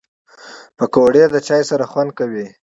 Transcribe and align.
پکورې 0.77 1.23
د 1.33 1.35
چای 1.47 1.61
سره 1.69 1.85
خوند 1.91 2.11
کوي 2.19 2.47